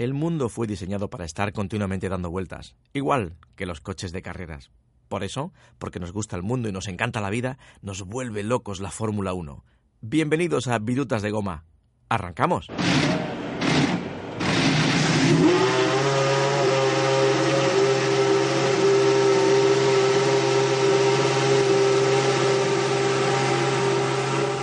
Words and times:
El 0.00 0.14
mundo 0.14 0.48
fue 0.48 0.66
diseñado 0.66 1.10
para 1.10 1.26
estar 1.26 1.52
continuamente 1.52 2.08
dando 2.08 2.30
vueltas, 2.30 2.74
igual 2.94 3.36
que 3.54 3.66
los 3.66 3.82
coches 3.82 4.12
de 4.12 4.22
carreras. 4.22 4.70
Por 5.08 5.22
eso, 5.22 5.52
porque 5.78 6.00
nos 6.00 6.10
gusta 6.10 6.36
el 6.36 6.42
mundo 6.42 6.70
y 6.70 6.72
nos 6.72 6.88
encanta 6.88 7.20
la 7.20 7.28
vida, 7.28 7.58
nos 7.82 8.04
vuelve 8.06 8.42
locos 8.42 8.80
la 8.80 8.90
Fórmula 8.90 9.34
1. 9.34 9.62
Bienvenidos 10.00 10.68
a 10.68 10.78
Virutas 10.78 11.20
de 11.20 11.30
Goma. 11.30 11.66
¡Arrancamos! 12.08 12.68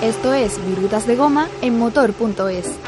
Esto 0.02 0.34
es 0.34 0.60
Virutas 0.66 1.06
de 1.06 1.16
Goma 1.16 1.48
en 1.62 1.78
motor.es. 1.78 2.80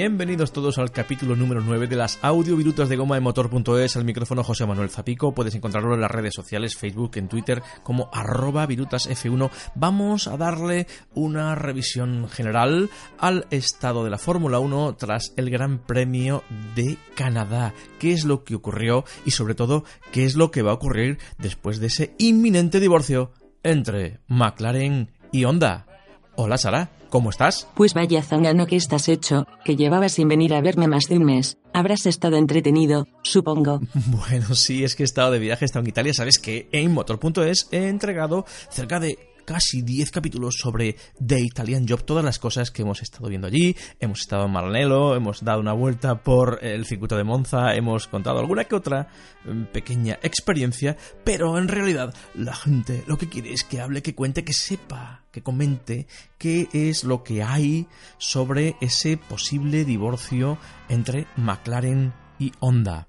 Bienvenidos 0.00 0.50
todos 0.50 0.78
al 0.78 0.92
capítulo 0.92 1.36
número 1.36 1.60
9 1.60 1.86
de 1.86 1.94
las 1.94 2.18
audio 2.22 2.56
virutas 2.56 2.88
de 2.88 2.96
goma 2.96 3.16
de 3.16 3.20
motor.es. 3.20 3.98
Al 3.98 4.06
micrófono 4.06 4.42
José 4.42 4.64
Manuel 4.64 4.88
Zapico. 4.88 5.34
Puedes 5.34 5.54
encontrarlo 5.54 5.92
en 5.92 6.00
las 6.00 6.10
redes 6.10 6.32
sociales, 6.32 6.74
Facebook, 6.74 7.10
en 7.16 7.28
Twitter, 7.28 7.62
como 7.82 8.08
arroba 8.10 8.66
virutasf1. 8.66 9.50
Vamos 9.74 10.26
a 10.26 10.38
darle 10.38 10.86
una 11.12 11.54
revisión 11.54 12.30
general 12.30 12.88
al 13.18 13.46
estado 13.50 14.02
de 14.02 14.08
la 14.08 14.16
Fórmula 14.16 14.58
1 14.58 14.96
tras 14.96 15.34
el 15.36 15.50
Gran 15.50 15.80
Premio 15.80 16.44
de 16.74 16.96
Canadá. 17.14 17.74
¿Qué 17.98 18.12
es 18.12 18.24
lo 18.24 18.42
que 18.42 18.54
ocurrió? 18.54 19.04
Y 19.26 19.32
sobre 19.32 19.54
todo, 19.54 19.84
¿qué 20.12 20.24
es 20.24 20.34
lo 20.34 20.50
que 20.50 20.62
va 20.62 20.70
a 20.70 20.76
ocurrir 20.76 21.18
después 21.36 21.78
de 21.78 21.88
ese 21.88 22.14
inminente 22.16 22.80
divorcio 22.80 23.32
entre 23.62 24.20
McLaren 24.28 25.10
y 25.30 25.44
Honda? 25.44 25.84
Hola 26.36 26.56
Sara. 26.56 26.99
¿Cómo 27.10 27.30
estás? 27.30 27.66
Pues 27.74 27.92
vaya 27.92 28.22
zangano 28.22 28.66
que 28.66 28.76
estás 28.76 29.08
hecho, 29.08 29.46
que 29.64 29.74
llevabas 29.74 30.12
sin 30.12 30.28
venir 30.28 30.54
a 30.54 30.60
verme 30.60 30.86
más 30.86 31.04
de 31.08 31.18
un 31.18 31.24
mes. 31.24 31.58
Habrás 31.72 32.06
estado 32.06 32.36
entretenido, 32.36 33.06
supongo. 33.22 33.80
Bueno, 34.06 34.54
sí, 34.54 34.84
es 34.84 34.94
que 34.94 35.02
he 35.02 35.04
estado 35.04 35.32
de 35.32 35.38
viaje, 35.38 35.64
he 35.64 35.66
estado 35.66 35.82
en 35.82 35.88
Italia. 35.88 36.14
Sabes 36.14 36.38
que 36.38 36.68
en 36.72 36.92
motor.es 36.92 37.68
he 37.72 37.88
entregado 37.88 38.44
cerca 38.70 39.00
de 39.00 39.18
casi 39.50 39.82
10 39.82 40.12
capítulos 40.12 40.58
sobre 40.60 40.94
The 41.18 41.40
Italian 41.40 41.84
Job, 41.88 42.04
todas 42.04 42.24
las 42.24 42.38
cosas 42.38 42.70
que 42.70 42.82
hemos 42.82 43.02
estado 43.02 43.28
viendo 43.28 43.48
allí. 43.48 43.76
Hemos 43.98 44.20
estado 44.20 44.46
en 44.46 44.52
Maranello, 44.52 45.16
hemos 45.16 45.42
dado 45.42 45.58
una 45.58 45.72
vuelta 45.72 46.22
por 46.22 46.60
el 46.62 46.86
circuito 46.86 47.16
de 47.16 47.24
Monza, 47.24 47.74
hemos 47.74 48.06
contado 48.06 48.38
alguna 48.38 48.62
que 48.66 48.76
otra 48.76 49.08
mm, 49.44 49.64
pequeña 49.72 50.20
experiencia, 50.22 50.96
pero 51.24 51.58
en 51.58 51.66
realidad 51.66 52.14
la 52.34 52.54
gente 52.54 53.02
lo 53.08 53.18
que 53.18 53.28
quiere 53.28 53.52
es 53.52 53.64
que 53.64 53.80
hable, 53.80 54.02
que 54.02 54.14
cuente, 54.14 54.44
que 54.44 54.52
sepa, 54.52 55.24
que 55.32 55.42
comente 55.42 56.06
qué 56.38 56.68
es 56.72 57.02
lo 57.02 57.24
que 57.24 57.42
hay 57.42 57.88
sobre 58.18 58.76
ese 58.80 59.16
posible 59.16 59.84
divorcio 59.84 60.58
entre 60.88 61.26
McLaren 61.36 62.12
y 62.38 62.52
Honda. 62.60 63.08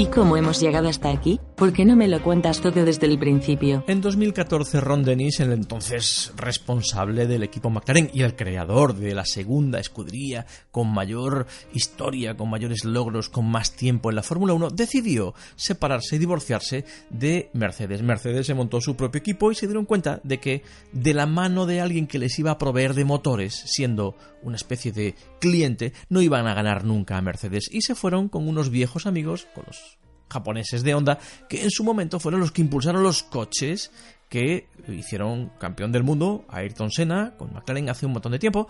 ¿Y 0.00 0.06
cómo 0.06 0.38
hemos 0.38 0.58
llegado 0.58 0.88
hasta 0.88 1.10
aquí? 1.10 1.38
¿Por 1.56 1.74
qué 1.74 1.84
no 1.84 1.94
me 1.94 2.08
lo 2.08 2.22
cuentas 2.22 2.62
todo 2.62 2.86
desde 2.86 3.06
el 3.06 3.18
principio? 3.18 3.84
En 3.86 4.00
2014, 4.00 4.80
Ron 4.80 5.02
Dennis, 5.02 5.40
el 5.40 5.52
entonces 5.52 6.32
responsable 6.36 7.26
del 7.26 7.42
equipo 7.42 7.68
McLaren 7.68 8.10
y 8.14 8.22
el 8.22 8.34
creador 8.34 8.94
de 8.94 9.14
la 9.14 9.26
segunda 9.26 9.78
escudería 9.78 10.46
con 10.70 10.90
mayor 10.90 11.46
historia, 11.74 12.34
con 12.34 12.48
mayores 12.48 12.86
logros, 12.86 13.28
con 13.28 13.50
más 13.50 13.76
tiempo 13.76 14.08
en 14.08 14.16
la 14.16 14.22
Fórmula 14.22 14.54
1, 14.54 14.70
decidió 14.70 15.34
separarse 15.54 16.16
y 16.16 16.18
divorciarse 16.18 16.86
de 17.10 17.50
Mercedes. 17.52 18.00
Mercedes 18.00 18.46
se 18.46 18.54
montó 18.54 18.80
su 18.80 18.96
propio 18.96 19.18
equipo 19.18 19.52
y 19.52 19.54
se 19.54 19.66
dieron 19.66 19.84
cuenta 19.84 20.22
de 20.24 20.40
que 20.40 20.62
de 20.92 21.12
la 21.12 21.26
mano 21.26 21.66
de 21.66 21.82
alguien 21.82 22.06
que 22.06 22.18
les 22.18 22.38
iba 22.38 22.52
a 22.52 22.56
proveer 22.56 22.94
de 22.94 23.04
motores, 23.04 23.52
siendo 23.66 24.16
una 24.42 24.56
especie 24.56 24.92
de 24.92 25.14
cliente, 25.40 25.92
no 26.08 26.22
iban 26.22 26.46
a 26.46 26.54
ganar 26.54 26.86
nunca 26.86 27.18
a 27.18 27.20
Mercedes 27.20 27.68
y 27.70 27.82
se 27.82 27.94
fueron 27.94 28.30
con 28.30 28.48
unos 28.48 28.70
viejos 28.70 29.04
amigos, 29.04 29.46
con 29.54 29.64
los 29.66 29.89
japoneses 30.30 30.82
de 30.82 30.94
Honda, 30.94 31.18
que 31.48 31.62
en 31.62 31.70
su 31.70 31.84
momento 31.84 32.20
fueron 32.20 32.40
los 32.40 32.52
que 32.52 32.62
impulsaron 32.62 33.02
los 33.02 33.22
coches 33.22 33.90
que 34.28 34.68
hicieron 34.88 35.50
campeón 35.58 35.92
del 35.92 36.04
mundo 36.04 36.44
a 36.48 36.58
Ayrton 36.58 36.90
Senna 36.90 37.34
con 37.36 37.52
McLaren 37.52 37.90
hace 37.90 38.06
un 38.06 38.12
montón 38.12 38.32
de 38.32 38.38
tiempo, 38.38 38.68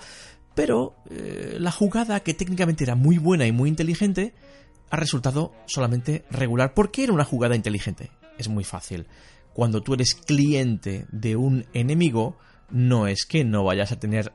pero 0.54 0.96
eh, 1.10 1.56
la 1.60 1.70
jugada 1.70 2.20
que 2.20 2.34
técnicamente 2.34 2.84
era 2.84 2.94
muy 2.94 3.18
buena 3.18 3.46
y 3.46 3.52
muy 3.52 3.68
inteligente 3.68 4.34
ha 4.90 4.96
resultado 4.96 5.52
solamente 5.66 6.24
regular. 6.30 6.74
¿Por 6.74 6.90
qué 6.90 7.04
era 7.04 7.12
una 7.12 7.24
jugada 7.24 7.54
inteligente? 7.54 8.10
Es 8.38 8.48
muy 8.48 8.64
fácil. 8.64 9.06
Cuando 9.52 9.82
tú 9.82 9.94
eres 9.94 10.14
cliente 10.14 11.06
de 11.12 11.36
un 11.36 11.66
enemigo, 11.72 12.36
no 12.70 13.06
es 13.06 13.24
que 13.26 13.44
no 13.44 13.64
vayas 13.64 13.92
a 13.92 14.00
tener 14.00 14.32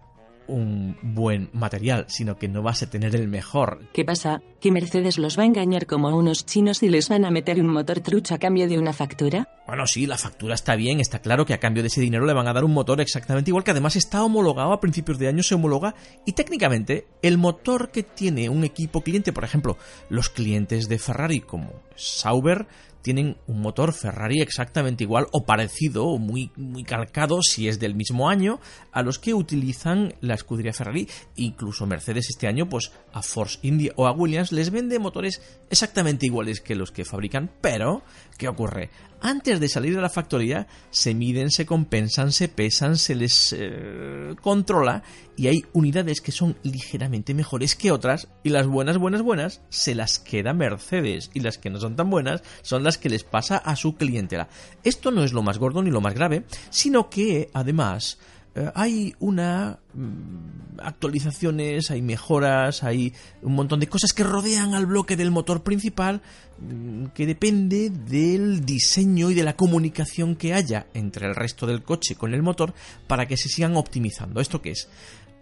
un 0.47 0.97
buen 1.01 1.49
material, 1.53 2.05
sino 2.07 2.37
que 2.37 2.47
no 2.47 2.61
vas 2.61 2.83
a 2.83 2.89
tener 2.89 3.15
el 3.15 3.27
mejor. 3.27 3.87
¿Qué 3.93 4.05
pasa? 4.05 4.41
¿Que 4.59 4.71
Mercedes 4.71 5.17
los 5.17 5.37
va 5.37 5.43
a 5.43 5.45
engañar 5.45 5.85
como 5.85 6.07
a 6.07 6.15
unos 6.15 6.45
chinos 6.45 6.81
y 6.83 6.89
les 6.89 7.09
van 7.09 7.25
a 7.25 7.31
meter 7.31 7.59
un 7.59 7.67
motor 7.67 7.99
trucho 7.99 8.35
a 8.35 8.37
cambio 8.37 8.67
de 8.67 8.77
una 8.79 8.93
factura? 8.93 9.47
Bueno, 9.67 9.87
sí, 9.87 10.05
la 10.05 10.17
factura 10.17 10.55
está 10.55 10.75
bien, 10.75 10.99
está 10.99 11.19
claro 11.19 11.45
que 11.45 11.53
a 11.53 11.59
cambio 11.59 11.83
de 11.83 11.87
ese 11.87 12.01
dinero 12.01 12.25
le 12.25 12.33
van 12.33 12.47
a 12.47 12.53
dar 12.53 12.63
un 12.63 12.73
motor 12.73 13.01
exactamente 13.01 13.49
igual, 13.49 13.63
que 13.63 13.71
además 13.71 13.95
está 13.95 14.23
homologado 14.23 14.73
a 14.73 14.79
principios 14.79 15.17
de 15.19 15.27
año, 15.27 15.43
se 15.43 15.55
homologa, 15.55 15.95
y 16.25 16.33
técnicamente 16.33 17.07
el 17.21 17.37
motor 17.37 17.89
que 17.89 18.03
tiene 18.03 18.49
un 18.49 18.63
equipo 18.63 19.01
cliente, 19.01 19.33
por 19.33 19.43
ejemplo, 19.43 19.77
los 20.09 20.29
clientes 20.29 20.87
de 20.87 20.99
Ferrari 20.99 21.41
como 21.41 21.73
Sauber, 21.95 22.67
tienen 23.05 23.37
un 23.45 23.61
motor 23.61 23.93
Ferrari 23.93 24.41
exactamente 24.41 25.03
igual 25.03 25.27
o 25.31 25.45
parecido 25.45 26.07
o 26.07 26.17
muy, 26.17 26.49
muy 26.55 26.83
calcado 26.83 27.43
si 27.43 27.67
es 27.67 27.77
del 27.79 27.93
mismo 27.93 28.29
año 28.29 28.59
a 28.91 29.03
los 29.03 29.19
que 29.19 29.35
utilizan 29.35 30.15
la 30.21 30.33
escudería 30.33 30.73
Ferrari. 30.73 31.07
Incluso 31.35 31.85
Mercedes 31.85 32.31
este 32.31 32.47
año, 32.47 32.67
pues 32.67 32.91
a 33.13 33.21
Force 33.21 33.59
India 33.61 33.91
o 33.95 34.07
a 34.07 34.11
Williams 34.11 34.51
les 34.51 34.71
vende 34.71 34.97
motores 34.97 35.39
exactamente 35.69 36.25
iguales 36.25 36.61
que 36.61 36.73
los 36.73 36.91
que 36.91 37.05
fabrican, 37.05 37.51
pero 37.61 38.01
¿qué 38.39 38.47
ocurre? 38.47 38.89
Antes 39.21 39.59
de 39.59 39.69
salir 39.69 39.95
de 39.95 40.01
la 40.01 40.09
factoría 40.09 40.67
se 40.91 41.13
miden, 41.15 41.49
se 41.49 41.65
compensan, 41.65 42.31
se 42.31 42.47
pesan, 42.47 42.97
se 42.97 43.15
les 43.15 43.55
eh, 43.57 44.35
controla 44.41 45.03
y 45.37 45.47
hay 45.47 45.65
unidades 45.73 46.21
que 46.21 46.31
son 46.31 46.57
ligeramente 46.63 47.33
mejores 47.33 47.75
que 47.75 47.91
otras 47.91 48.27
y 48.43 48.49
las 48.49 48.67
buenas, 48.67 48.97
buenas, 48.97 49.21
buenas 49.21 49.61
se 49.69 49.95
las 49.95 50.19
queda 50.19 50.53
Mercedes 50.53 51.31
y 51.33 51.39
las 51.39 51.57
que 51.57 51.69
no 51.69 51.79
son 51.79 51.95
tan 51.95 52.09
buenas 52.09 52.43
son 52.61 52.83
las 52.83 52.94
que 52.97 53.09
les 53.09 53.23
pasa 53.23 53.57
a 53.57 53.75
su 53.75 53.95
clientela. 53.95 54.47
Esto 54.83 55.11
no 55.11 55.23
es 55.23 55.33
lo 55.33 55.43
más 55.43 55.57
gordo 55.57 55.81
ni 55.81 55.91
lo 55.91 56.01
más 56.01 56.13
grave, 56.13 56.45
sino 56.69 57.09
que 57.09 57.49
además 57.53 58.17
eh, 58.55 58.71
hay 58.73 59.13
una 59.19 59.79
mm, 59.93 60.79
actualizaciones, 60.79 61.91
hay 61.91 62.01
mejoras, 62.01 62.83
hay 62.83 63.13
un 63.41 63.53
montón 63.53 63.81
de 63.81 63.87
cosas 63.87 64.13
que 64.13 64.23
rodean 64.23 64.73
al 64.73 64.85
bloque 64.85 65.17
del 65.17 65.29
motor 65.29 65.61
principal 65.61 66.21
mm, 66.59 67.07
que 67.07 67.25
depende 67.25 67.89
del 67.89 68.65
diseño 68.65 69.29
y 69.29 69.33
de 69.33 69.43
la 69.43 69.57
comunicación 69.57 70.37
que 70.37 70.53
haya 70.53 70.87
entre 70.93 71.27
el 71.27 71.35
resto 71.35 71.67
del 71.67 71.83
coche 71.83 72.15
con 72.15 72.33
el 72.33 72.43
motor 72.43 72.73
para 73.07 73.27
que 73.27 73.35
se 73.35 73.49
sigan 73.49 73.75
optimizando. 73.75 74.39
¿Esto 74.39 74.61
qué 74.61 74.71
es? 74.71 74.87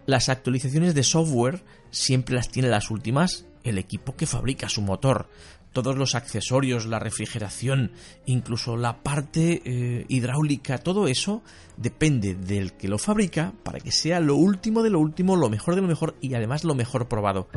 Las 0.06 0.28
actualizaciones 0.28 0.94
de 0.94 1.04
software 1.04 1.62
siempre 1.92 2.34
las 2.34 2.48
tiene 2.48 2.68
las 2.68 2.90
últimas 2.90 3.46
el 3.62 3.78
equipo 3.78 4.14
que 4.16 4.26
fabrica 4.26 4.68
su 4.68 4.82
motor 4.82 5.28
todos 5.74 5.96
los 5.98 6.14
accesorios, 6.14 6.86
la 6.86 6.98
refrigeración, 6.98 7.90
incluso 8.24 8.78
la 8.78 9.02
parte 9.02 9.60
eh, 9.64 10.06
hidráulica, 10.08 10.78
todo 10.78 11.06
eso 11.08 11.42
depende 11.76 12.34
del 12.34 12.72
que 12.72 12.88
lo 12.88 12.96
fabrica 12.96 13.52
para 13.62 13.80
que 13.80 13.92
sea 13.92 14.20
lo 14.20 14.36
último 14.36 14.82
de 14.82 14.90
lo 14.90 15.00
último, 15.00 15.36
lo 15.36 15.50
mejor 15.50 15.74
de 15.74 15.82
lo 15.82 15.88
mejor 15.88 16.16
y 16.22 16.32
además 16.32 16.64
lo 16.64 16.74
mejor 16.74 17.08
probado. 17.08 17.48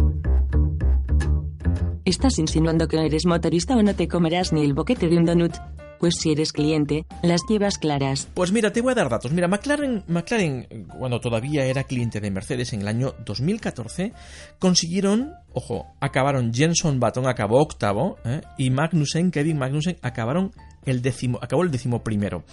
¿Estás 2.03 2.39
insinuando 2.39 2.87
que 2.87 3.05
eres 3.05 3.25
motorista 3.25 3.75
o 3.75 3.83
no 3.83 3.95
te 3.95 4.07
comerás 4.07 4.51
ni 4.51 4.63
el 4.63 4.73
boquete 4.73 5.07
de 5.07 5.17
un 5.17 5.25
donut? 5.25 5.53
Pues 5.99 6.15
si 6.19 6.31
eres 6.31 6.53
cliente, 6.53 7.05
las 7.23 7.41
llevas 7.49 7.77
claras. 7.77 8.27
Pues 8.33 8.51
mira, 8.51 8.71
te 8.71 8.81
voy 8.81 8.91
a 8.91 8.95
dar 8.95 9.09
datos. 9.09 9.31
Mira, 9.31 9.47
McLaren, 9.47 10.03
McLaren, 10.07 10.87
cuando 10.97 11.19
todavía 11.19 11.65
era 11.65 11.83
cliente 11.83 12.19
de 12.19 12.31
Mercedes 12.31 12.73
en 12.73 12.81
el 12.81 12.87
año 12.87 13.15
2014, 13.25 14.13
consiguieron, 14.59 15.33
ojo, 15.53 15.87
acabaron, 15.99 16.53
Jenson 16.53 16.99
Button 16.99 17.27
acabó 17.27 17.61
octavo, 17.61 18.17
¿eh? 18.25 18.41
y 18.57 18.69
Magnussen, 18.69 19.31
Kevin 19.31 19.57
Magnussen, 19.57 19.97
acabaron 20.01 20.51
el 20.85 21.01
décimo, 21.01 21.39
acabó 21.41 21.63
el 21.63 21.71
décimo 21.71 22.03
primero. 22.03 22.43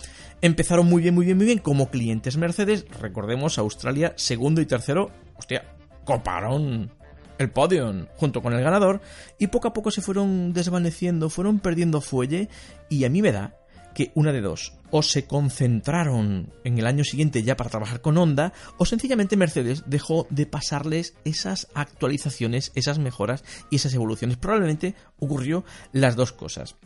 Empezaron 0.40 0.86
muy 0.86 1.02
bien, 1.02 1.14
muy 1.14 1.26
bien, 1.26 1.36
muy 1.36 1.46
bien 1.46 1.58
como 1.58 1.90
clientes 1.90 2.36
Mercedes. 2.36 2.86
Recordemos, 3.00 3.58
Australia, 3.58 4.14
segundo 4.16 4.60
y 4.60 4.66
tercero, 4.66 5.10
hostia, 5.36 5.64
coparon 6.04 6.90
el 7.38 7.50
podium 7.50 8.06
junto 8.16 8.42
con 8.42 8.52
el 8.52 8.62
ganador 8.62 9.00
y 9.38 9.48
poco 9.48 9.68
a 9.68 9.72
poco 9.72 9.90
se 9.90 10.02
fueron 10.02 10.52
desvaneciendo, 10.52 11.30
fueron 11.30 11.58
perdiendo 11.58 12.00
fuelle 12.00 12.48
y 12.88 13.04
a 13.04 13.10
mí 13.10 13.22
me 13.22 13.32
da 13.32 13.54
que 13.94 14.10
una 14.14 14.32
de 14.32 14.40
dos, 14.40 14.74
o 14.90 15.02
se 15.02 15.24
concentraron 15.24 16.52
en 16.64 16.78
el 16.78 16.86
año 16.86 17.04
siguiente 17.04 17.42
ya 17.42 17.56
para 17.56 17.70
trabajar 17.70 18.00
con 18.00 18.18
Honda, 18.18 18.52
o 18.76 18.84
sencillamente 18.84 19.36
Mercedes 19.36 19.84
dejó 19.86 20.26
de 20.30 20.46
pasarles 20.46 21.14
esas 21.24 21.68
actualizaciones, 21.74 22.72
esas 22.74 22.98
mejoras 22.98 23.44
y 23.70 23.76
esas 23.76 23.94
evoluciones. 23.94 24.36
Probablemente 24.36 24.94
ocurrió 25.20 25.64
las 25.92 26.16
dos 26.16 26.32
cosas. 26.32 26.76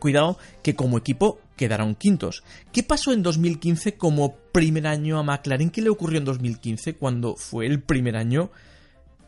Cuidado 0.00 0.38
que 0.62 0.74
como 0.74 0.98
equipo 0.98 1.40
quedaron 1.56 1.94
quintos. 1.94 2.42
¿Qué 2.72 2.82
pasó 2.82 3.12
en 3.12 3.22
2015 3.22 3.94
como 3.94 4.34
primer 4.34 4.86
año 4.86 5.18
a 5.18 5.22
McLaren? 5.22 5.70
¿Qué 5.70 5.82
le 5.82 5.90
ocurrió 5.90 6.18
en 6.18 6.24
2015 6.24 6.94
cuando 6.96 7.36
fue 7.36 7.66
el 7.66 7.82
primer 7.82 8.16
año 8.16 8.50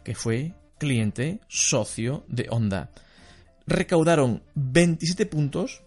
que 0.04 0.14
fue 0.14 0.54
cliente, 0.78 1.40
socio 1.48 2.24
de 2.28 2.46
Honda? 2.50 2.90
Recaudaron 3.66 4.42
27 4.54 5.26
puntos 5.26 5.82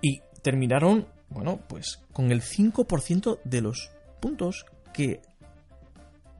y 0.00 0.20
terminaron, 0.42 1.06
bueno, 1.28 1.60
pues 1.68 2.00
con 2.12 2.30
el 2.30 2.42
5% 2.42 3.40
de 3.44 3.60
los 3.60 3.90
puntos 4.20 4.66
que 4.92 5.20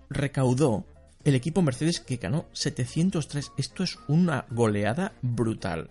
recaudó 0.09 0.85
el 1.25 1.35
equipo 1.35 1.63
Mercedes 1.63 2.01
que 2.01 2.17
ganó 2.17 2.47
703. 2.53 3.53
Esto 3.57 3.83
es 3.83 3.99
una 4.09 4.47
goleada 4.51 5.13
brutal. 5.23 5.91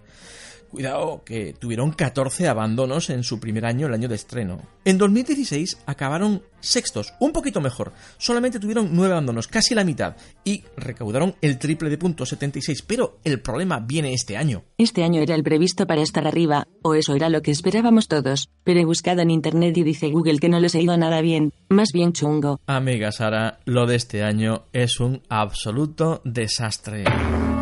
Cuidado, 0.73 1.21
que 1.23 1.53
tuvieron 1.53 1.91
14 1.91 2.47
abandonos 2.47 3.11
en 3.11 3.23
su 3.23 3.39
primer 3.39 3.63
año, 3.63 3.85
el 3.85 3.93
año 3.93 4.09
de 4.09 4.15
estreno. 4.15 4.59
En 4.85 4.97
2016 4.97 5.83
acabaron 5.85 6.41
sextos, 6.61 7.13
un 7.19 7.31
poquito 7.31 7.61
mejor. 7.61 7.93
Solamente 8.17 8.59
tuvieron 8.59 8.89
9 8.91 9.13
abandonos, 9.13 9.47
casi 9.47 9.75
la 9.75 9.83
mitad, 9.83 10.15
y 10.43 10.63
recaudaron 10.75 11.35
el 11.41 11.59
triple 11.59 11.91
de 11.91 11.99
puntos, 11.99 12.29
76. 12.29 12.81
Pero 12.81 13.19
el 13.23 13.39
problema 13.39 13.81
viene 13.81 14.15
este 14.15 14.35
año. 14.35 14.63
Este 14.79 15.03
año 15.03 15.21
era 15.21 15.35
el 15.35 15.43
previsto 15.43 15.85
para 15.85 16.01
estar 16.01 16.25
arriba, 16.25 16.67
o 16.81 16.95
eso 16.95 17.13
era 17.13 17.29
lo 17.29 17.43
que 17.43 17.51
esperábamos 17.51 18.07
todos. 18.07 18.49
Pero 18.63 18.79
he 18.79 18.85
buscado 18.85 19.21
en 19.21 19.29
internet 19.29 19.77
y 19.77 19.83
dice 19.83 20.09
Google 20.09 20.39
que 20.39 20.49
no 20.49 20.59
les 20.59 20.73
ha 20.73 20.81
ido 20.81 20.97
nada 20.97 21.21
bien, 21.21 21.53
más 21.69 21.89
bien 21.93 22.13
chungo. 22.13 22.59
Amiga 22.65 23.11
Sara, 23.11 23.59
lo 23.65 23.85
de 23.85 23.95
este 23.95 24.23
año 24.23 24.63
es 24.73 24.99
un 24.99 25.21
absoluto 25.29 26.23
desastre. 26.25 27.03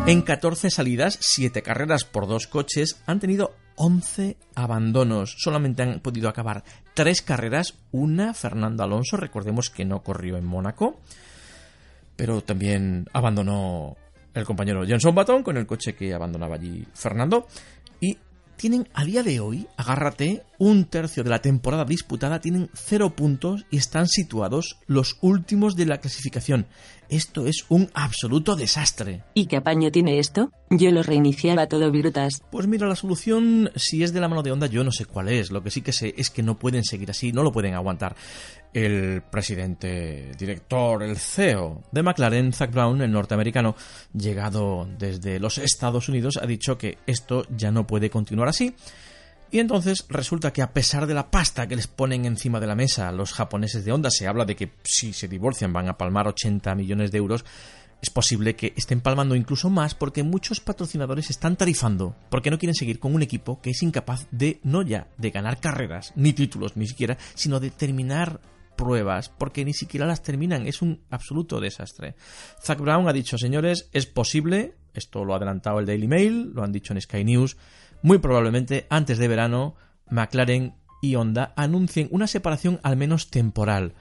En 0.04 0.22
14 0.22 0.68
salidas, 0.70 1.16
7 1.20 1.62
carreras 1.62 2.04
por 2.04 2.26
dos 2.26 2.48
coches, 2.48 3.00
han 3.06 3.20
tenido 3.20 3.54
11 3.76 4.36
abandonos. 4.56 5.36
Solamente 5.38 5.84
han 5.84 6.00
podido 6.00 6.28
acabar 6.28 6.64
3 6.94 7.22
carreras. 7.22 7.74
Una, 7.92 8.34
Fernando 8.34 8.82
Alonso, 8.82 9.16
recordemos 9.16 9.70
que 9.70 9.84
no 9.84 10.02
corrió 10.02 10.36
en 10.36 10.44
Mónaco. 10.44 10.98
Pero 12.16 12.42
también 12.42 13.06
abandonó 13.12 13.96
el 14.34 14.44
compañero 14.44 14.84
Jenson 14.84 15.14
Button 15.14 15.44
con 15.44 15.56
el 15.56 15.66
coche 15.66 15.94
que 15.94 16.12
abandonaba 16.12 16.56
allí 16.56 16.84
Fernando. 16.94 17.46
Y 18.00 18.18
tienen 18.56 18.88
a 18.94 19.04
día 19.04 19.22
de 19.22 19.40
hoy, 19.40 19.66
agárrate, 19.76 20.44
un 20.58 20.84
tercio 20.84 21.24
de 21.24 21.30
la 21.30 21.40
temporada 21.40 21.84
disputada, 21.84 22.40
tienen 22.40 22.70
cero 22.74 23.14
puntos 23.16 23.66
y 23.70 23.78
están 23.78 24.08
situados 24.08 24.78
los 24.86 25.16
últimos 25.20 25.74
de 25.74 25.86
la 25.86 25.98
clasificación. 25.98 26.66
Esto 27.12 27.46
es 27.46 27.66
un 27.68 27.90
absoluto 27.92 28.56
desastre. 28.56 29.22
¿Y 29.34 29.44
qué 29.44 29.58
apaño 29.58 29.92
tiene 29.92 30.18
esto? 30.18 30.50
Yo 30.70 30.90
lo 30.92 31.02
reiniciaba 31.02 31.66
todo 31.66 31.90
virutas. 31.90 32.42
Pues 32.50 32.66
mira, 32.66 32.88
la 32.88 32.96
solución, 32.96 33.70
si 33.76 34.02
es 34.02 34.14
de 34.14 34.20
la 34.20 34.28
mano 34.28 34.42
de 34.42 34.50
onda, 34.50 34.66
yo 34.66 34.82
no 34.82 34.92
sé 34.92 35.04
cuál 35.04 35.28
es. 35.28 35.50
Lo 35.50 35.62
que 35.62 35.70
sí 35.70 35.82
que 35.82 35.92
sé 35.92 36.14
es 36.16 36.30
que 36.30 36.42
no 36.42 36.58
pueden 36.58 36.84
seguir 36.84 37.10
así, 37.10 37.30
no 37.30 37.42
lo 37.42 37.52
pueden 37.52 37.74
aguantar. 37.74 38.16
El 38.72 39.20
presidente, 39.30 40.32
director, 40.38 41.02
el 41.02 41.18
CEO 41.18 41.82
de 41.92 42.02
McLaren, 42.02 42.54
Zach 42.54 42.72
Brown, 42.72 43.02
el 43.02 43.12
norteamericano, 43.12 43.76
llegado 44.14 44.88
desde 44.98 45.38
los 45.38 45.58
Estados 45.58 46.08
Unidos, 46.08 46.38
ha 46.42 46.46
dicho 46.46 46.78
que 46.78 46.96
esto 47.06 47.44
ya 47.54 47.70
no 47.70 47.86
puede 47.86 48.08
continuar 48.08 48.48
así. 48.48 48.74
Y 49.52 49.60
entonces 49.60 50.06
resulta 50.08 50.50
que 50.50 50.62
a 50.62 50.72
pesar 50.72 51.06
de 51.06 51.12
la 51.12 51.30
pasta 51.30 51.68
que 51.68 51.76
les 51.76 51.86
ponen 51.86 52.24
encima 52.24 52.58
de 52.58 52.66
la 52.66 52.74
mesa 52.74 53.12
los 53.12 53.34
japoneses 53.34 53.84
de 53.84 53.92
Honda, 53.92 54.10
se 54.10 54.26
habla 54.26 54.46
de 54.46 54.56
que 54.56 54.72
si 54.82 55.12
se 55.12 55.28
divorcian 55.28 55.74
van 55.74 55.90
a 55.90 55.98
palmar 55.98 56.26
80 56.26 56.74
millones 56.74 57.12
de 57.12 57.18
euros, 57.18 57.44
es 58.00 58.08
posible 58.08 58.56
que 58.56 58.72
estén 58.78 59.02
palmando 59.02 59.36
incluso 59.36 59.68
más 59.68 59.94
porque 59.94 60.22
muchos 60.22 60.60
patrocinadores 60.60 61.28
están 61.28 61.56
tarifando 61.56 62.16
porque 62.30 62.50
no 62.50 62.58
quieren 62.58 62.74
seguir 62.74 62.98
con 62.98 63.14
un 63.14 63.20
equipo 63.20 63.60
que 63.60 63.70
es 63.70 63.82
incapaz 63.82 64.26
de 64.30 64.58
no 64.62 64.80
ya 64.80 65.08
de 65.18 65.30
ganar 65.30 65.60
carreras, 65.60 66.14
ni 66.16 66.32
títulos, 66.32 66.74
ni 66.78 66.86
siquiera, 66.86 67.18
sino 67.34 67.60
de 67.60 67.70
terminar 67.70 68.40
pruebas, 68.74 69.28
porque 69.28 69.66
ni 69.66 69.74
siquiera 69.74 70.06
las 70.06 70.22
terminan, 70.22 70.66
es 70.66 70.80
un 70.80 71.02
absoluto 71.10 71.60
desastre. 71.60 72.14
Zach 72.58 72.78
Brown 72.78 73.06
ha 73.06 73.12
dicho, 73.12 73.36
señores, 73.36 73.90
es 73.92 74.06
posible, 74.06 74.76
esto 74.94 75.26
lo 75.26 75.34
ha 75.34 75.36
adelantado 75.36 75.78
el 75.78 75.84
Daily 75.84 76.08
Mail, 76.08 76.52
lo 76.54 76.64
han 76.64 76.72
dicho 76.72 76.94
en 76.94 77.02
Sky 77.02 77.22
News, 77.22 77.58
muy 78.02 78.18
probablemente 78.18 78.86
antes 78.90 79.18
de 79.18 79.28
verano 79.28 79.74
McLaren 80.10 80.74
y 81.00 81.16
Honda 81.16 81.52
anuncien 81.56 82.08
una 82.10 82.26
separación 82.26 82.80
al 82.82 82.96
menos 82.96 83.30
temporal. 83.30 83.94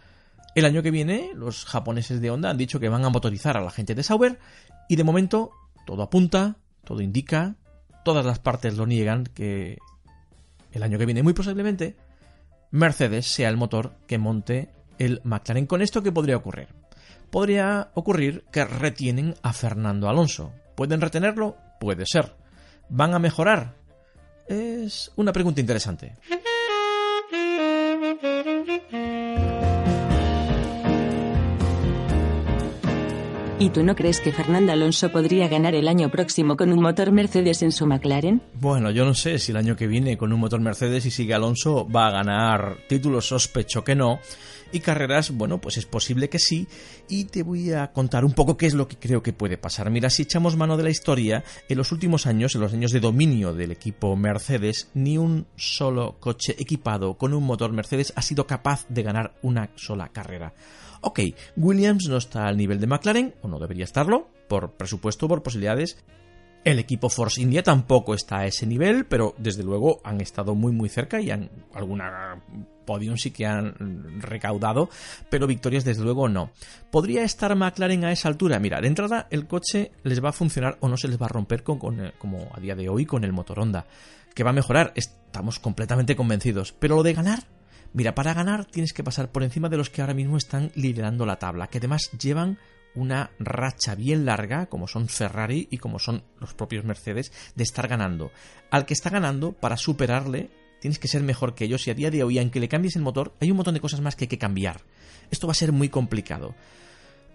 El 0.53 0.65
año 0.65 0.83
que 0.83 0.91
viene 0.91 1.31
los 1.33 1.65
japoneses 1.65 2.21
de 2.21 2.29
Honda 2.29 2.49
han 2.49 2.57
dicho 2.57 2.79
que 2.79 2.89
van 2.89 3.05
a 3.05 3.09
motorizar 3.09 3.57
a 3.57 3.61
la 3.61 3.71
gente 3.71 3.95
de 3.95 4.03
Sauber 4.03 4.39
y 4.89 4.97
de 4.97 5.03
momento 5.03 5.51
todo 5.85 6.03
apunta, 6.03 6.57
todo 6.83 7.01
indica, 7.01 7.55
todas 8.03 8.25
las 8.25 8.39
partes 8.39 8.77
lo 8.77 8.85
niegan 8.85 9.23
que 9.23 9.77
el 10.71 10.83
año 10.83 10.97
que 10.97 11.05
viene 11.05 11.23
muy 11.23 11.33
posiblemente 11.33 11.95
Mercedes 12.71 13.27
sea 13.27 13.49
el 13.49 13.57
motor 13.57 13.93
que 14.07 14.17
monte 14.17 14.69
el 14.97 15.21
McLaren. 15.23 15.65
¿Con 15.65 15.81
esto 15.81 16.03
qué 16.03 16.11
podría 16.11 16.37
ocurrir? 16.37 16.69
Podría 17.29 17.91
ocurrir 17.93 18.45
que 18.51 18.65
retienen 18.65 19.35
a 19.41 19.53
Fernando 19.53 20.09
Alonso. 20.09 20.53
¿Pueden 20.75 21.01
retenerlo? 21.01 21.57
Puede 21.79 22.05
ser. 22.05 22.35
¿Van 22.89 23.13
a 23.13 23.19
mejorar? 23.19 23.75
Es 24.47 25.11
una 25.15 25.31
pregunta 25.31 25.61
interesante. 25.61 26.13
¿Y 33.61 33.69
tú 33.69 33.83
no 33.83 33.95
crees 33.95 34.19
que 34.19 34.31
Fernando 34.31 34.71
Alonso 34.71 35.11
podría 35.11 35.47
ganar 35.47 35.75
el 35.75 35.87
año 35.87 36.09
próximo 36.09 36.57
con 36.57 36.73
un 36.73 36.81
motor 36.81 37.11
Mercedes 37.11 37.61
en 37.61 37.71
su 37.71 37.85
McLaren? 37.85 38.41
Bueno, 38.55 38.89
yo 38.89 39.05
no 39.05 39.13
sé 39.13 39.37
si 39.37 39.51
el 39.51 39.57
año 39.57 39.75
que 39.75 39.85
viene 39.85 40.17
con 40.17 40.33
un 40.33 40.39
motor 40.39 40.59
Mercedes 40.59 41.05
y 41.05 41.11
sigue 41.11 41.35
Alonso 41.35 41.87
va 41.87 42.07
a 42.07 42.11
ganar 42.11 42.77
títulos, 42.89 43.27
sospecho 43.27 43.83
que 43.83 43.93
no. 43.93 44.19
Y 44.71 44.79
carreras, 44.79 45.31
bueno, 45.31 45.59
pues 45.59 45.77
es 45.77 45.85
posible 45.85 46.29
que 46.29 46.39
sí. 46.39 46.67
Y 47.09 47.25
te 47.25 47.43
voy 47.43 47.73
a 47.73 47.91
contar 47.91 48.23
un 48.23 48.33
poco 48.33 48.57
qué 48.57 48.67
es 48.67 48.73
lo 48.73 48.87
que 48.87 48.97
creo 48.97 49.21
que 49.21 49.33
puede 49.33 49.57
pasar. 49.57 49.89
Mira, 49.89 50.09
si 50.09 50.23
echamos 50.23 50.55
mano 50.55 50.77
de 50.77 50.83
la 50.83 50.89
historia, 50.89 51.43
en 51.67 51.77
los 51.77 51.91
últimos 51.91 52.25
años, 52.25 52.55
en 52.55 52.61
los 52.61 52.73
años 52.73 52.91
de 52.91 52.99
dominio 52.99 53.53
del 53.53 53.71
equipo 53.71 54.15
Mercedes, 54.15 54.89
ni 54.93 55.17
un 55.17 55.45
solo 55.55 56.17
coche 56.19 56.55
equipado 56.57 57.17
con 57.17 57.33
un 57.33 57.43
motor 57.43 57.73
Mercedes 57.73 58.13
ha 58.15 58.21
sido 58.21 58.47
capaz 58.47 58.85
de 58.87 59.03
ganar 59.03 59.33
una 59.41 59.71
sola 59.75 60.09
carrera. 60.09 60.53
Ok, 61.01 61.19
Williams 61.57 62.07
no 62.07 62.17
está 62.17 62.47
al 62.47 62.57
nivel 62.57 62.79
de 62.79 62.87
McLaren, 62.87 63.35
o 63.41 63.47
no 63.47 63.59
debería 63.59 63.83
estarlo, 63.83 64.29
por 64.47 64.73
presupuesto, 64.73 65.27
por 65.27 65.41
posibilidades. 65.41 65.97
El 66.63 66.77
equipo 66.77 67.09
Force 67.09 67.41
India 67.41 67.63
tampoco 67.63 68.13
está 68.13 68.39
a 68.39 68.45
ese 68.45 68.67
nivel, 68.67 69.05
pero 69.05 69.33
desde 69.39 69.63
luego 69.63 69.99
han 70.03 70.21
estado 70.21 70.53
muy 70.53 70.71
muy 70.71 70.89
cerca 70.89 71.19
y 71.19 71.31
han 71.31 71.49
alguna 71.73 72.39
podium 72.85 73.17
sí 73.17 73.31
que 73.31 73.47
han 73.47 74.21
recaudado, 74.21 74.89
pero 75.29 75.47
victorias 75.47 75.85
desde 75.85 76.03
luego 76.03 76.29
no. 76.29 76.51
¿Podría 76.91 77.23
estar 77.23 77.55
McLaren 77.55 78.05
a 78.05 78.11
esa 78.11 78.27
altura? 78.27 78.59
Mira, 78.59 78.79
de 78.79 78.87
entrada 78.87 79.27
el 79.31 79.47
coche 79.47 79.91
les 80.03 80.23
va 80.23 80.29
a 80.29 80.33
funcionar 80.33 80.77
o 80.81 80.87
no 80.87 80.97
se 80.97 81.07
les 81.07 81.19
va 81.19 81.25
a 81.25 81.29
romper 81.29 81.63
con, 81.63 81.79
con, 81.79 82.11
como 82.19 82.49
a 82.53 82.59
día 82.59 82.75
de 82.75 82.89
hoy 82.89 83.05
con 83.05 83.23
el 83.23 83.33
motor 83.33 83.59
Honda. 83.59 83.87
Que 84.35 84.43
va 84.43 84.51
a 84.51 84.53
mejorar, 84.53 84.93
estamos 84.95 85.59
completamente 85.59 86.15
convencidos. 86.15 86.73
Pero 86.73 86.95
lo 86.95 87.03
de 87.03 87.13
ganar, 87.13 87.43
Mira, 87.93 88.15
para 88.15 88.33
ganar 88.33 88.65
tienes 88.65 88.93
que 88.93 89.03
pasar 89.03 89.31
por 89.31 89.43
encima 89.43 89.67
de 89.67 89.75
los 89.75 89.89
que 89.89 90.01
ahora 90.01 90.13
mismo 90.13 90.37
están 90.37 90.71
liderando 90.75 91.25
la 91.25 91.39
tabla, 91.39 91.67
que 91.67 91.79
además 91.79 92.09
llevan 92.17 92.57
una 92.95 93.31
racha 93.39 93.95
bien 93.95 94.25
larga, 94.25 94.67
como 94.67 94.87
son 94.87 95.07
Ferrari 95.07 95.67
y 95.71 95.77
como 95.77 95.99
son 95.99 96.23
los 96.39 96.53
propios 96.53 96.85
Mercedes, 96.85 97.31
de 97.55 97.63
estar 97.63 97.87
ganando. 97.87 98.31
Al 98.69 98.85
que 98.85 98.93
está 98.93 99.09
ganando, 99.09 99.53
para 99.53 99.77
superarle, 99.77 100.49
tienes 100.79 100.99
que 100.99 101.07
ser 101.07 101.21
mejor 101.21 101.55
que 101.55 101.65
ellos 101.65 101.87
y 101.87 101.91
a 101.91 101.95
día 101.95 102.11
de 102.11 102.23
hoy, 102.23 102.39
aunque 102.39 102.59
le 102.59 102.67
cambies 102.67 102.95
el 102.95 103.01
motor, 103.01 103.33
hay 103.39 103.51
un 103.51 103.57
montón 103.57 103.73
de 103.73 103.81
cosas 103.81 104.01
más 104.01 104.15
que 104.15 104.25
hay 104.25 104.29
que 104.29 104.37
cambiar. 104.37 104.81
Esto 105.29 105.47
va 105.47 105.51
a 105.51 105.55
ser 105.55 105.71
muy 105.71 105.89
complicado. 105.89 106.55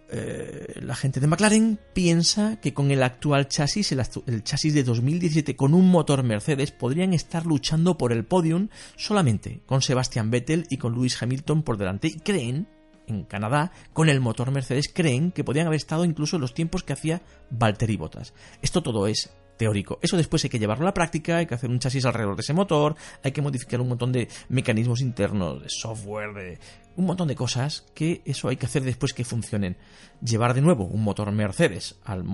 Eh, 0.09 0.81
la 0.83 0.95
gente 0.95 1.19
de 1.19 1.27
McLaren 1.27 1.81
piensa 1.93 2.61
que 2.61 2.73
con 2.73 2.93
el 2.93 3.03
actual 3.03 3.49
chasis, 3.49 3.91
el, 3.91 4.45
chasis 4.45 4.73
de 4.73 4.85
2017 4.85 5.57
con 5.57 5.75
un 5.75 5.91
motor 5.91 6.23
Mercedes, 6.23 6.71
podrían 6.71 7.13
estar 7.13 7.45
luchando 7.45 7.99
por 7.99 8.13
el 8.13 8.25
podium 8.25 8.69
solamente 8.97 9.63
con 9.67 9.83
Sebastian 9.83 10.31
Vettel 10.31 10.67
y 10.71 10.77
con 10.77 10.95
Lewis 10.95 11.21
Hamilton 11.21 11.63
por 11.63 11.77
delante. 11.77 12.09
Y 12.09 12.21
creen, 12.21 12.69
en 13.07 13.25
Canadá, 13.25 13.73
con 13.93 14.09
el 14.09 14.21
motor 14.21 14.51
Mercedes, 14.51 14.91
creen 14.93 15.33
que 15.33 15.45
podrían 15.45 15.67
haber 15.67 15.77
estado 15.77 16.05
incluso 16.05 16.37
en 16.37 16.43
los 16.43 16.55
tiempos 16.55 16.83
que 16.83 16.93
hacía 16.93 17.23
Valtteri 17.51 17.97
Bottas. 17.97 18.35
Esto 18.63 18.83
todo 18.83 19.07
es 19.07 19.31
teórico. 19.57 19.99
Eso 20.03 20.17
después 20.17 20.45
hay 20.45 20.51
que 20.51 20.59
llevarlo 20.59 20.85
a 20.85 20.91
la 20.91 20.95
práctica, 20.95 21.39
hay 21.39 21.47
que 21.47 21.55
hacer 21.55 21.71
un 21.71 21.79
chasis 21.79 22.05
alrededor 22.05 22.37
de 22.37 22.43
ese 22.43 22.53
motor, 22.53 22.95
hay 23.23 23.33
que 23.33 23.43
modificar 23.43 23.81
un 23.81 23.89
montón 23.89 24.13
de 24.13 24.29
mecanismos 24.49 25.01
internos, 25.01 25.63
de 25.63 25.69
software, 25.69 26.35
de 26.35 26.59
un 26.97 27.07
montón 27.07 27.29
de 27.29 27.35
cosas 27.35 27.87
que 27.95 28.23
eso 28.25 28.49
hay 28.49 28.57
que 28.57 28.67
hacer 28.67 28.83
después 28.83 29.13
que 29.13 29.25
funcionen. 29.25 29.77
Llevar 30.23 30.55
de 30.55 30.63
nuevo 30.63 30.85
un 30.85 31.03
motor 31.03 31.31
Mercedes 31.33 31.99
al 32.05 32.25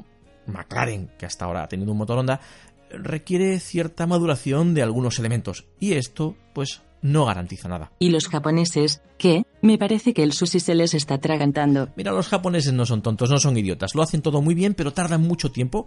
McLaren, 0.46 1.10
que 1.18 1.26
hasta 1.26 1.44
ahora 1.44 1.64
ha 1.64 1.68
tenido 1.68 1.92
un 1.92 1.98
motor 1.98 2.18
Honda, 2.18 2.40
requiere 2.90 3.58
cierta 3.58 4.06
maduración 4.06 4.74
de 4.74 4.82
algunos 4.82 5.18
elementos 5.18 5.66
y 5.80 5.94
esto 5.94 6.36
pues 6.52 6.82
no 7.00 7.24
garantiza 7.24 7.68
nada. 7.68 7.92
¿Y 7.98 8.10
los 8.10 8.28
japoneses 8.28 9.02
qué? 9.18 9.44
Me 9.62 9.78
parece 9.78 10.12
que 10.12 10.24
el 10.24 10.32
sushi 10.32 10.60
se 10.60 10.74
les 10.74 10.92
está 10.92 11.14
atragantando. 11.14 11.88
Mira, 11.96 12.10
los 12.12 12.28
japoneses 12.28 12.72
no 12.72 12.84
son 12.84 13.00
tontos, 13.00 13.30
no 13.30 13.38
son 13.38 13.56
idiotas, 13.56 13.94
lo 13.94 14.02
hacen 14.02 14.20
todo 14.20 14.42
muy 14.42 14.54
bien, 14.54 14.74
pero 14.74 14.92
tardan 14.92 15.22
mucho 15.22 15.52
tiempo 15.52 15.86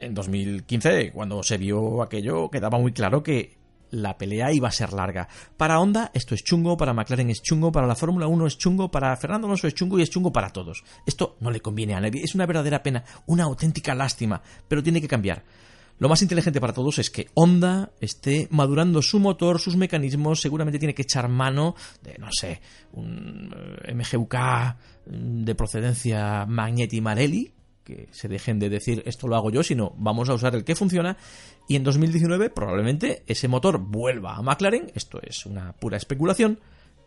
en 0.00 0.14
2015, 0.14 1.12
cuando 1.12 1.42
se 1.42 1.56
vio 1.56 2.02
aquello, 2.02 2.50
quedaba 2.50 2.78
muy 2.78 2.92
claro 2.92 3.22
que 3.22 3.56
la 3.90 4.18
pelea 4.18 4.52
iba 4.52 4.68
a 4.68 4.72
ser 4.72 4.92
larga. 4.92 5.28
Para 5.56 5.78
Honda 5.78 6.10
esto 6.12 6.34
es 6.34 6.42
chungo, 6.42 6.76
para 6.76 6.92
McLaren 6.92 7.30
es 7.30 7.42
chungo, 7.42 7.70
para 7.70 7.86
la 7.86 7.94
Fórmula 7.94 8.26
1 8.26 8.46
es 8.46 8.58
chungo, 8.58 8.90
para 8.90 9.16
Fernando 9.16 9.46
Alonso 9.46 9.68
es 9.68 9.74
chungo 9.74 9.98
y 9.98 10.02
es 10.02 10.10
chungo 10.10 10.32
para 10.32 10.50
todos. 10.50 10.82
Esto 11.06 11.36
no 11.40 11.50
le 11.50 11.60
conviene 11.60 11.94
a 11.94 12.00
nadie, 12.00 12.22
es 12.22 12.34
una 12.34 12.46
verdadera 12.46 12.82
pena, 12.82 13.04
una 13.26 13.44
auténtica 13.44 13.94
lástima, 13.94 14.42
pero 14.66 14.82
tiene 14.82 15.00
que 15.00 15.08
cambiar. 15.08 15.44
Lo 15.98 16.08
más 16.08 16.22
inteligente 16.22 16.60
para 16.60 16.72
todos 16.72 16.98
es 16.98 17.08
que 17.08 17.28
Honda 17.34 17.92
esté 18.00 18.48
madurando 18.50 19.00
su 19.00 19.20
motor, 19.20 19.60
sus 19.60 19.76
mecanismos, 19.76 20.40
seguramente 20.40 20.78
tiene 20.78 20.94
que 20.94 21.02
echar 21.02 21.28
mano 21.28 21.76
de, 22.02 22.16
no 22.18 22.28
sé, 22.32 22.60
un 22.92 23.54
eh, 23.84 23.94
MGUK 23.94 24.34
de 25.06 25.54
procedencia 25.54 26.46
Magneti 26.46 27.00
Marelli, 27.00 27.52
que 27.84 28.08
se 28.10 28.28
dejen 28.28 28.58
de 28.58 28.70
decir 28.70 29.02
esto 29.06 29.28
lo 29.28 29.36
hago 29.36 29.50
yo, 29.50 29.62
sino 29.62 29.94
vamos 29.96 30.28
a 30.28 30.34
usar 30.34 30.54
el 30.56 30.64
que 30.64 30.74
funciona. 30.74 31.16
Y 31.68 31.76
en 31.76 31.84
2019 31.84 32.50
probablemente 32.50 33.22
ese 33.26 33.46
motor 33.46 33.78
vuelva 33.78 34.34
a 34.34 34.42
McLaren, 34.42 34.90
esto 34.94 35.20
es 35.22 35.46
una 35.46 35.74
pura 35.74 35.96
especulación, 35.96 36.58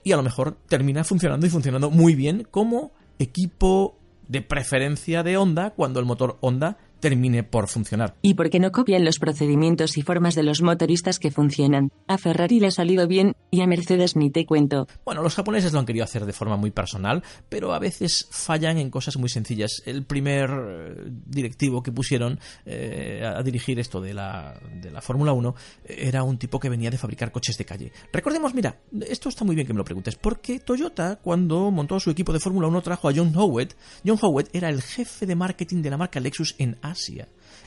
y 0.04 0.14
a 0.14 0.18
lo 0.18 0.24
mejor 0.24 0.58
termina 0.70 1.04
funcionando 1.04 1.46
y 1.46 1.50
funcionando 1.50 1.90
muy 1.90 2.16
bien 2.16 2.48
como 2.50 2.94
equipo 3.20 4.00
de 4.28 4.42
preferencia 4.42 5.24
de 5.24 5.38
Honda 5.38 5.72
cuando 5.72 6.00
el 6.00 6.06
motor 6.06 6.38
Honda 6.42 6.78
termine 7.00 7.44
por 7.44 7.68
funcionar. 7.68 8.16
¿Y 8.22 8.34
por 8.34 8.50
qué 8.50 8.60
no 8.60 8.72
copian 8.72 9.06
los 9.06 9.20
procedimientos 9.20 9.98
y 9.98 10.02
formas 10.02 10.36
de 10.36 10.44
los 10.44 10.62
motoristas 10.62 11.20
que 11.20 11.32
funcionan? 11.32 11.92
A 12.08 12.18
Ferrari 12.18 12.60
le 12.60 12.68
ha 12.68 12.72
salido 12.72 13.08
bien 13.08 13.36
y 13.52 13.62
a 13.62 13.68
Mercedes 13.68 14.16
ni 14.16 14.30
te 14.30 14.46
cuento. 14.46 14.88
Bueno, 15.06 15.22
los 15.22 15.36
japoneses 15.36 15.74
lo 15.74 15.80
han 15.80 15.86
querido 15.86 16.04
hacer 16.04 16.26
de 16.26 16.34
forma 16.34 16.58
muy 16.58 16.72
personal, 16.72 17.24
pero 17.50 17.74
a 17.74 17.80
veces 17.80 18.28
fallan 18.32 18.78
en 18.78 18.90
cosas 18.90 19.18
muy 19.18 19.30
sencillas. 19.30 19.82
El 19.86 20.06
primer 20.06 20.50
eh, 20.50 20.96
directivo 21.26 21.84
que 21.84 21.92
pusieron 21.92 22.40
eh, 22.66 23.24
a 23.26 23.42
dirigir 23.44 23.80
esto 23.80 24.02
de 24.02 24.14
la, 24.14 24.60
de 24.82 24.92
la 24.92 25.02
Fórmula 25.02 25.34
1 25.34 25.56
era 25.86 26.24
un 26.24 26.38
tipo 26.38 26.60
que 26.60 26.70
venía 26.70 26.90
de 26.90 26.98
fabricar 26.98 27.32
coches 27.32 27.58
de 27.58 27.66
calle. 27.66 27.92
Recordemos, 28.12 28.54
mira, 28.54 28.80
esto 29.08 29.30
está 29.30 29.46
muy 29.46 29.56
bien 29.56 29.68
que 29.68 29.74
me 29.74 29.78
lo 29.78 29.86
preguntes, 29.86 30.16
porque 30.16 30.60
Toyota 30.60 31.20
cuando 31.22 31.72
montó 31.72 32.00
su 32.00 32.10
equipo 32.10 32.34
de 32.34 32.40
Fórmula 32.40 32.68
1 32.68 32.82
trajo 32.82 33.10
a 33.10 33.14
John 33.16 33.32
Howard. 33.36 33.70
John 34.06 34.18
Howard 34.22 34.50
era 34.54 34.70
el 34.70 34.82
jefe 34.82 35.26
de 35.26 35.36
marketing 35.36 35.82
de 35.82 35.90
la 35.90 35.98
marca 35.98 36.20
Lexus 36.20 36.56
en 36.58 36.78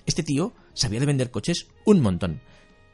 Este 0.07 0.23
tío 0.23 0.53
sabía 0.73 1.00
de 1.00 1.07
vender 1.07 1.31
coches 1.31 1.69
un 1.85 2.00
montón, 2.00 2.41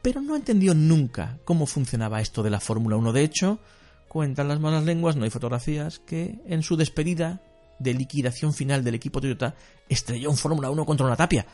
pero 0.01 0.21
no 0.21 0.35
entendió 0.35 0.73
nunca 0.73 1.39
cómo 1.45 1.65
funcionaba 1.65 2.21
esto 2.21 2.43
de 2.43 2.49
la 2.49 2.59
Fórmula 2.59 2.95
1. 2.97 3.13
De 3.13 3.23
hecho, 3.23 3.59
cuentan 4.07 4.47
las 4.47 4.59
malas 4.59 4.83
lenguas, 4.83 5.15
no 5.15 5.23
hay 5.23 5.29
fotografías, 5.29 5.99
que 5.99 6.39
en 6.47 6.63
su 6.63 6.77
despedida 6.77 7.41
de 7.79 7.93
liquidación 7.93 8.53
final 8.53 8.83
del 8.83 8.95
equipo 8.95 9.21
Toyota 9.21 9.55
estrelló 9.89 10.29
un 10.29 10.37
Fórmula 10.37 10.69
1 10.69 10.85
contra 10.85 11.05
una 11.05 11.15
tapia, 11.15 11.45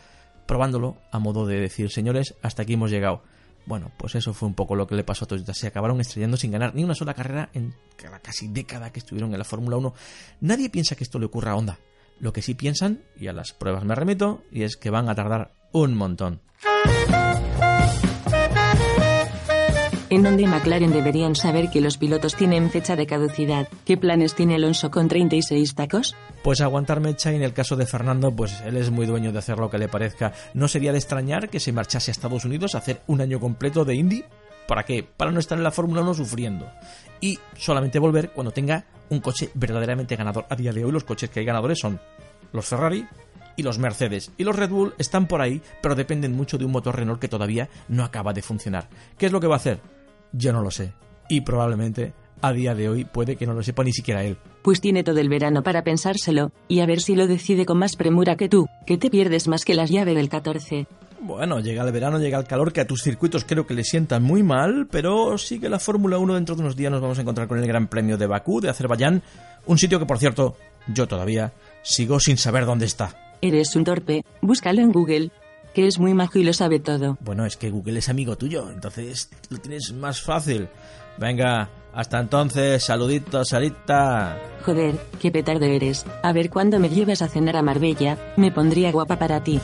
probándolo 0.46 0.98
a 1.12 1.20
modo 1.20 1.46
de 1.46 1.60
decir, 1.60 1.92
señores, 1.92 2.36
hasta 2.42 2.64
aquí 2.64 2.74
hemos 2.74 2.92
llegado. 2.92 3.24
Bueno, 3.66 3.92
pues 3.98 4.16
eso 4.16 4.34
fue 4.34 4.48
un 4.50 4.56
poco 4.56 4.76
lo 4.76 4.88
que 4.88 4.96
le 4.96 5.04
pasó 5.04 5.24
a 5.26 5.28
Toyota. 5.28 5.54
Se 5.54 5.68
acabaron 5.68 6.02
estrellando 6.02 6.36
sin 6.36 6.52
ganar 6.52 6.76
ni 6.76 6.84
una 6.84 6.96
sola 6.96 7.14
carrera 7.14 7.50
en 7.54 7.74
cada 7.96 8.20
casi 8.20 8.50
década 8.50 8.92
que 8.92 9.00
estuvieron 9.00 9.32
en 9.32 9.40
la 9.40 9.46
Fórmula 9.46 9.78
1. 9.78 9.94
Nadie 10.42 10.70
piensa 10.70 10.96
que 10.96 11.04
esto 11.06 11.18
le 11.18 11.28
ocurra 11.28 11.52
a 11.52 11.56
Honda. 11.56 11.80
Lo 12.20 12.34
que 12.34 12.42
sí 12.42 12.54
piensan, 12.54 13.04
y 13.18 13.28
a 13.28 13.34
las 13.34 13.54
pruebas 13.54 13.84
me 13.84 13.96
remito, 13.96 14.44
y 14.52 14.64
es 14.64 14.78
que 14.78 14.90
van 14.90 15.10
a 15.10 15.16
tardar 15.16 15.52
un 15.72 15.96
montón. 15.96 16.42
En 20.14 20.22
donde 20.22 20.46
McLaren 20.46 20.92
deberían 20.92 21.36
saber 21.36 21.72
que 21.72 21.82
los 21.82 21.98
pilotos 21.98 22.36
tienen 22.36 22.70
fecha 22.70 22.96
de 22.96 23.08
caducidad. 23.08 23.68
¿Qué 23.84 23.98
planes 23.98 24.36
tiene 24.36 24.54
Alonso 24.54 24.92
con 24.92 25.08
36 25.08 25.74
tacos? 25.74 26.16
Pues 26.44 26.62
aguantar 26.62 27.00
mecha 27.00 27.32
y 27.32 27.36
en 27.38 27.42
el 27.42 27.54
caso 27.54 27.76
de 27.76 27.88
Fernando, 27.88 28.32
pues 28.32 28.62
él 28.62 28.78
es 28.78 28.92
muy 28.92 29.08
dueño 29.08 29.32
de 29.32 29.40
hacer 29.40 29.58
lo 29.58 29.72
que 29.72 29.80
le 29.80 29.88
parezca. 29.88 30.34
No 30.54 30.68
sería 30.68 30.92
de 30.92 31.00
extrañar 31.00 31.50
que 31.50 31.60
se 31.60 31.72
marchase 31.72 32.12
a 32.12 32.14
Estados 32.14 32.46
Unidos 32.46 32.76
a 32.76 32.78
hacer 32.78 33.02
un 33.08 33.22
año 33.22 33.40
completo 33.40 33.86
de 33.86 33.96
Indy. 33.96 34.24
¿Para 34.68 34.84
qué? 34.84 35.04
Para 35.04 35.32
no 35.32 35.40
estar 35.40 35.58
en 35.58 35.64
la 35.64 35.72
Fórmula 35.72 36.02
1 36.02 36.14
sufriendo. 36.14 36.70
Y 37.22 37.40
solamente 37.58 38.00
volver 38.00 38.32
cuando 38.32 38.52
tenga 38.52 38.86
un 39.10 39.20
coche 39.20 39.50
verdaderamente 39.54 40.16
ganador. 40.16 40.46
A 40.50 40.56
día 40.56 40.72
de 40.72 40.84
hoy 40.84 40.92
los 40.92 41.04
coches 41.04 41.30
que 41.30 41.40
hay 41.40 41.46
ganadores 41.46 41.80
son 41.80 42.00
los 42.52 42.66
Ferrari 42.66 43.06
y 43.56 43.64
los 43.64 43.80
Mercedes. 43.80 44.32
Y 44.38 44.44
los 44.44 44.56
Red 44.56 44.70
Bull 44.70 44.94
están 44.98 45.28
por 45.28 45.42
ahí, 45.42 45.62
pero 45.82 45.96
dependen 45.96 46.34
mucho 46.34 46.58
de 46.58 46.66
un 46.66 46.72
motor 46.72 46.96
Renault 46.96 47.20
que 47.20 47.28
todavía 47.28 47.70
no 47.88 48.04
acaba 48.04 48.34
de 48.34 48.42
funcionar. 48.42 48.90
¿Qué 49.18 49.28
es 49.28 49.32
lo 49.32 49.40
que 49.40 49.48
va 49.48 49.56
a 49.56 49.58
hacer? 49.58 49.80
Yo 50.32 50.54
no 50.54 50.62
lo 50.62 50.72
sé. 50.72 50.94
Y 51.30 51.42
probablemente 51.42 52.14
a 52.42 52.52
día 52.52 52.76
de 52.76 52.90
hoy 52.90 53.06
puede 53.06 53.38
que 53.38 53.48
no 53.48 53.54
lo 53.54 53.64
sepa 53.64 53.84
ni 53.84 53.94
siquiera 53.94 54.24
él. 54.24 54.38
Pues 54.64 54.82
tiene 54.82 55.04
todo 55.04 55.20
el 55.20 55.30
verano 55.30 55.64
para 55.64 55.84
pensárselo, 55.84 56.52
y 56.68 56.82
a 56.82 56.86
ver 56.86 57.02
si 57.02 57.16
lo 57.16 57.28
decide 57.28 57.66
con 57.66 57.80
más 57.80 57.96
premura 57.96 58.36
que 58.36 58.50
tú, 58.50 58.68
que 58.86 58.98
te 58.98 59.10
pierdes 59.10 59.48
más 59.48 59.64
que 59.64 59.74
las 59.74 59.90
llaves 59.90 60.16
del 60.16 60.30
14. 60.30 60.88
Bueno, 61.24 61.62
llega 61.62 61.84
el 61.84 61.92
verano, 61.94 62.20
llega 62.20 62.38
el 62.38 62.46
calor, 62.46 62.74
que 62.74 62.82
a 62.82 62.88
tus 62.88 63.02
circuitos 63.02 63.46
creo 63.46 63.66
que 63.66 63.74
le 63.74 63.86
sientan 63.86 64.24
muy 64.24 64.44
mal, 64.44 64.88
pero 64.92 65.38
sí 65.38 65.58
que 65.58 65.70
la 65.70 65.80
Fórmula 65.80 66.18
1 66.18 66.34
dentro 66.34 66.56
de 66.56 66.64
unos 66.64 66.76
días 66.76 66.92
nos 66.92 67.00
vamos 67.00 67.18
a 67.18 67.22
encontrar 67.22 67.48
con 67.48 67.58
el 67.60 67.66
Gran 67.66 67.88
Premio 67.88 68.18
de 68.18 68.28
Bakú, 68.28 68.60
de 68.60 68.70
Azerbaiyán, 68.70 69.24
un 69.66 69.78
sitio 69.78 70.00
que 70.00 70.06
por 70.06 70.20
cierto, 70.20 70.58
yo 70.88 71.08
todavía 71.08 71.54
sigo 71.82 72.20
sin 72.20 72.38
saber 72.38 72.66
dónde 72.66 72.88
está. 72.88 73.16
Eres 73.42 73.74
un 73.78 73.86
torpe, 73.86 74.26
búscalo 74.42 74.82
en 74.82 74.92
Google, 74.92 75.32
que 75.74 75.88
es 75.88 75.98
muy 75.98 76.14
majo 76.14 76.40
y 76.40 76.44
lo 76.44 76.52
sabe 76.52 76.82
todo. 76.82 77.18
Bueno, 77.22 77.46
es 77.46 77.56
que 77.56 77.70
Google 77.70 78.00
es 78.00 78.10
amigo 78.10 78.36
tuyo, 78.38 78.70
entonces 78.70 79.30
lo 79.50 79.60
tienes 79.60 79.94
más 79.94 80.22
fácil. 80.22 80.68
Venga, 81.18 81.70
hasta 81.94 82.20
entonces, 82.20 82.84
saluditos, 82.84 83.48
Sarita. 83.48 84.38
Joder, 84.66 84.96
qué 85.22 85.32
petardo 85.32 85.66
eres. 85.66 86.06
A 86.22 86.34
ver 86.34 86.50
cuándo 86.50 86.80
me 86.80 86.90
llevas 86.90 87.22
a 87.22 87.30
cenar 87.30 87.56
a 87.56 87.62
Marbella, 87.62 88.18
me 88.36 88.52
pondría 88.52 88.92
guapa 88.92 89.18
para 89.18 89.42
ti. 89.42 89.62